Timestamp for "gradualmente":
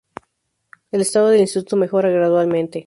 2.09-2.79